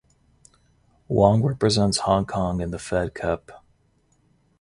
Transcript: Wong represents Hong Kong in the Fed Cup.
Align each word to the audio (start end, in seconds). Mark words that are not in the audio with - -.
Wong 1.07 1.43
represents 1.43 1.99
Hong 1.99 2.25
Kong 2.25 2.59
in 2.59 2.71
the 2.71 2.79
Fed 2.79 3.13
Cup. 3.13 3.63